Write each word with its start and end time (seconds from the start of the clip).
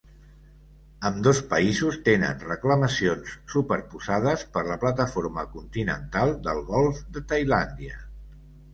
Ambdós 1.09 1.41
països 1.51 1.99
tenen 2.07 2.41
reclamacions 2.47 3.35
superposades 3.57 4.49
per 4.57 4.67
la 4.73 4.81
plataforma 4.87 5.47
continental 5.55 6.37
del 6.51 6.67
golf 6.75 7.07
de 7.19 7.29
Tailàndia. 7.35 8.07